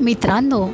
[0.00, 0.68] मित्रांनो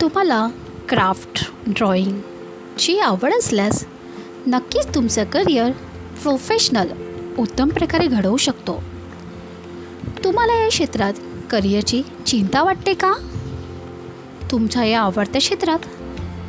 [0.00, 0.48] तुम्हाला
[0.88, 3.84] क्राफ्ट ड्रॉईंगची आवड असल्यास
[4.46, 5.70] नक्कीच तुमचं करिअर
[6.22, 6.88] प्रोफेशनल
[7.38, 8.82] उत्तम प्रकारे घडवू शकतो.
[10.24, 11.12] तुम्हाला या क्षेत्रात
[11.50, 13.12] करिअरची चिंता वाटते का?
[14.50, 15.78] तुमच्या या आवडत्या क्षेत्रात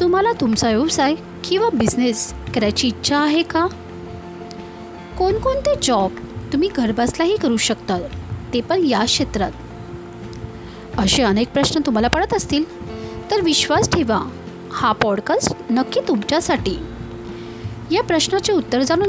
[0.00, 3.66] तुम्हाला तुमचा व्यवसाय किंवा बिझनेस करायची इच्छा आहे का?
[5.18, 6.10] कोणकोणते जॉब
[6.52, 7.98] तुम्ही घरबसलाही करू शकता
[8.54, 9.52] ते पण या क्षेत्रात.
[10.98, 12.64] असे अनेक प्रश्न तुम्हाला पडत असतील
[13.30, 14.30] तर विश्वास ठेवा.
[14.72, 16.78] हा पॉडकास्ट नक्की तुमच्यासाठी.
[17.90, 19.08] या प्रश्नाचे उत्तर जाणून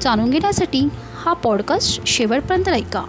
[0.00, 3.04] जाणून घेण्यासाठी हा पॉडकास्ट शेवटपर्यंत ऐका.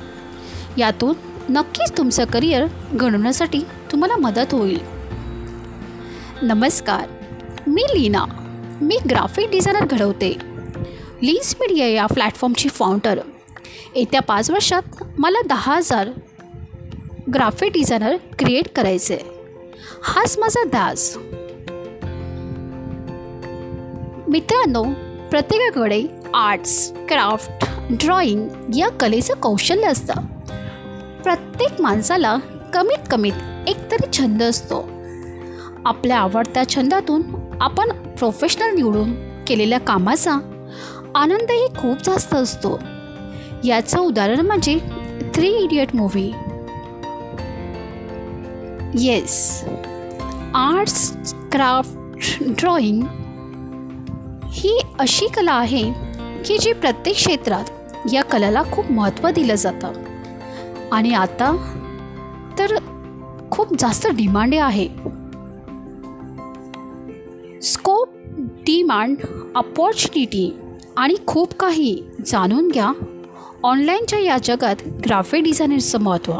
[0.78, 1.16] यातून
[1.50, 3.60] नक्कीच तुमचं करिअर घडवण्यासाठी
[3.92, 4.80] तुम्हाला मदत होईल.
[6.42, 7.08] नमस्कार
[7.68, 8.26] मी लीना.
[8.82, 10.38] मी ग्राफिक डिझायनर घडवते.
[11.22, 13.20] लीन्स मीडिया या प्लॅटफॉर्मची फाउंडर
[13.96, 16.08] येत्या पाच वर्षात मला दहा हजार
[17.34, 19.18] ग्राफिक डिझायनर क्रिएट करायचे.
[20.04, 21.18] हाच माझा दास.
[24.28, 24.84] मित्रांनो
[25.30, 30.14] प्रत्येकाकडे आर्ट्स क्राफ्ट ड्रॉइंग या कलेचं कौशल्य असतं.
[31.24, 32.38] प्रत्येक माणसाला
[32.74, 33.34] कमीत कमीत
[33.68, 34.90] एक तरी छंद असतो.
[35.86, 37.22] आपल्या आवडत्या छंदातून
[37.62, 39.14] आपण प्रोफेशनल निवडून
[39.48, 40.34] केलेल्या कामाचा
[41.16, 42.80] आनंदही खूप जास्त असतो.
[43.64, 44.80] याचं उदाहरण म्हणजे
[45.36, 46.34] three idiot movie
[49.00, 49.64] yes
[50.56, 53.04] arts craft drawing
[54.44, 55.94] ही अशी कला आहे
[56.46, 57.64] की जी प्रत्येक क्षेत्रात
[58.14, 59.94] या कलेला खूप महत्त्व दिलं जातं.
[60.92, 61.56] आणि आता
[62.60, 62.66] तर
[63.52, 64.88] खूप जास्त डिमांड आहे.
[67.62, 69.18] स्कोप डिमांड
[69.56, 70.58] अपॉर्च्युनिटी
[70.98, 72.92] आणि खूप काही जाणून घ्या.
[73.64, 76.34] ऑनलाईनच्या या जगात ग्राफिक डिझायनरचं महत्त्व.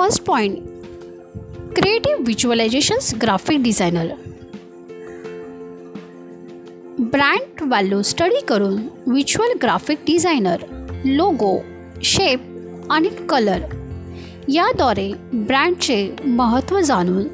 [0.00, 0.58] First point
[1.76, 4.06] creative visualisations graphic designer
[6.98, 10.56] brand value study करून visual graphic designer
[11.04, 11.58] logo
[12.02, 12.40] shape
[12.90, 13.58] आणि कलर
[14.48, 17.24] याद्वारे ब्रँडचे महत्त्व जाणून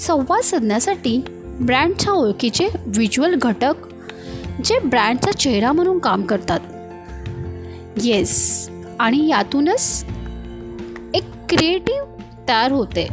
[0.00, 1.24] संवाद साधण्यासाठी
[1.60, 3.74] ब्रँडच्या ओळखीचे व्हिज्युअल घटक
[4.64, 6.60] जे ब्रँडचा चेहरा म्हणून काम करतात.
[8.02, 10.04] येस आणि यातूनच
[11.48, 12.06] क्रिएटिव्ह
[12.48, 13.06] तयार होते.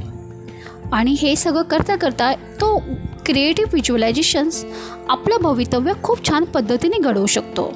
[0.94, 2.78] आणि हे सगळं करता करता तो
[3.26, 4.66] क्रिएटिव्ह व्हिज्युअलायझेशन्स
[5.10, 7.72] आपलं भवितव्य खूप छान पद्धतीने घडवू शकतो.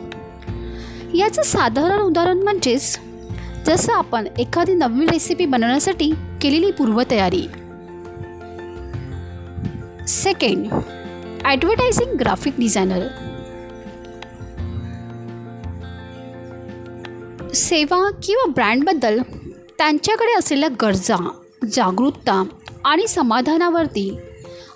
[1.15, 2.97] याचं साधारण उदाहरण म्हणजेच
[3.65, 7.47] जसं आपण एखादी नवीन रेसिपी बनवण्यासाठी केलेली पूर्वतयारी.
[10.07, 10.67] सेकंड
[11.45, 13.07] ॲडव्हर्टायझिंग ग्राफिक डिझायनर
[17.53, 19.19] सेवा किंवा ब्रँडबद्दल
[19.77, 21.15] त्यांच्याकडे असलेल्या गरजा
[21.73, 22.43] जागरूकता
[22.85, 24.17] आणि समाधानावरती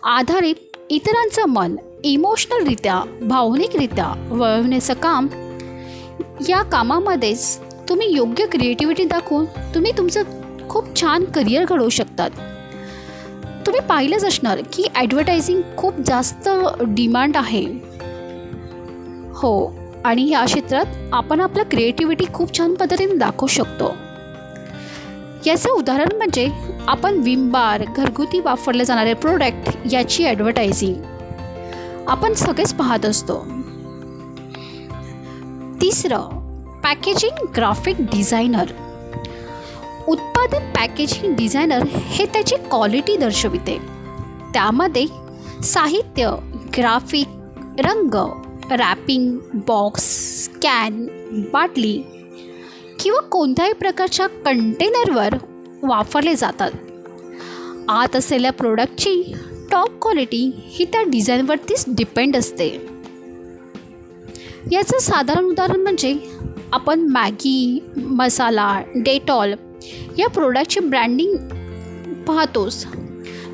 [0.04, 5.28] आधारित इतरांचं मन इमोशनलरित्या भावनिकरित्या वळवण्याचं काम
[6.50, 9.46] या कामामध्येच तुम्ही योग्य क्रिएटिव्हिटी दाखवून
[9.76, 10.24] तुम्ही तुमचं
[10.70, 12.30] खूप छान करिअर घडवू शकतात.
[13.66, 16.50] तुम्ही पाहिलंच असणार की ॲडव्हर्टायझिंग खूप जास्त
[16.82, 17.66] डिमांड आहे.
[19.36, 19.74] हो
[20.06, 23.94] आणि या क्षेत्रात आपण आपलं क्रिएटिव्हिटी खूप छान पद्धतीने दाखवू शकतो.
[25.46, 26.48] याचं उदाहरण म्हणजे
[26.88, 33.38] आपण विम बार घरगुती वापरले जाणारे प्रोडक्ट याची ॲडव्हर्टायझिंग आपण सगळेच पाहत असतो.
[35.82, 36.40] तिसरं
[36.84, 38.72] पॅकेजिंग ग्राफिक डिझायनर
[40.08, 43.78] उत्पादन पॅकेजिंग डिझायनर हे त्याची क्वालिटी दर्शविते.
[44.54, 45.06] त्यामध्ये
[45.64, 46.32] साहित्य
[46.78, 48.16] ग्राफिक रंग
[48.72, 49.38] रॅपिंग
[49.68, 50.04] बॉक्स
[50.44, 51.06] स्कॅन
[51.54, 52.02] बाटली
[53.02, 55.34] किंवा कोणत्याही प्रकारच्या कंटेनरवर
[55.84, 56.72] वापरले जातात.
[57.90, 59.34] आत असलेल्या प्रोडक्टची
[59.72, 62.70] टॉप क्वालिटी ही त्या डिझाईनवरतीच डिपेंड असते.
[64.72, 66.18] याचं साधारण उदाहरण म्हणजे
[66.74, 69.54] आपण मॅगी मसाला डेटॉल
[70.18, 71.38] या प्रोडक्टची ब्रँडिंग
[72.24, 72.86] पाहतोच.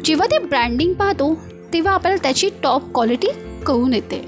[0.06, 1.38] जेव्हा ते ब्रँडिंग पाहतो
[1.74, 3.28] तेव्हा आपल्याला त्याची टॉप क्वालिटी
[3.66, 4.26] कळून येते.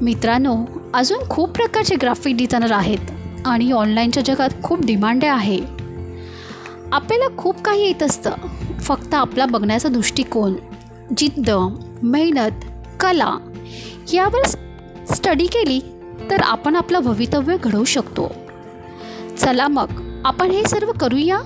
[0.00, 0.56] मित्रांनो
[0.94, 2.98] अजून खूप प्रकारचे ग्राफिक डिझायनर आहेत
[3.46, 5.60] आणि ऑनलाईनच्या जगात खूप डिमांड आहे.
[6.92, 8.30] आपल्याला खूप काही येत असतं.
[8.80, 10.54] फक्त आपला बघण्याचा दृष्टिकोन
[11.16, 11.50] जिद्द
[12.02, 12.64] मेहनत
[13.00, 13.36] कला
[14.12, 14.46] यावर
[15.14, 15.80] स्टडी केली
[16.30, 18.34] तर आपण आपलं भवितव्य घडवू शकतो.
[19.38, 21.38] चला मग आपण हे सर्व करूया?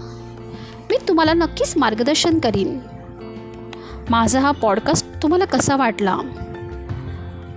[0.91, 2.79] मी तुम्हाला नक्कीच मार्गदर्शन करीन.
[4.11, 6.19] माझा हा पॉडकास्ट तुम्हाला कसा वाटला?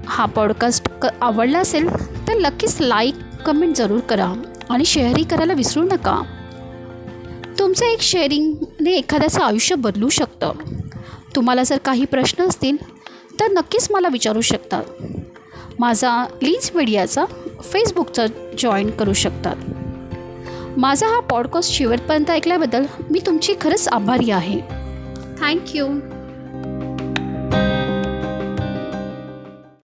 [0.08, 1.90] हा पॉडकास्ट क आवडला असेल
[2.28, 3.16] तर नक्कीच लाईक
[3.46, 4.34] कमेंट जरूर करा
[4.70, 6.24] आणि शेअरही करायला विसरू नका.
[7.60, 10.52] तुमचं एक शेअरिंगने एखाद्याचं आयुष्य बदलू शकतं.
[11.36, 12.78] तुम्हाला जर काही प्रश्न असतील
[13.40, 14.82] तर नक्कीच मला विचारू शकता.
[15.80, 17.26] माझा लीज मीडियाचा
[17.64, 18.26] फेसबुकचा
[18.60, 19.56] जॉईन करू शकतात
[20.78, 24.62] माझा हा पॉडकास्ट शेवटपर्यंत ऐकल्याबद्दल मी तुमची खरंच आभारी आहे.
[25.40, 25.88] थँक्यू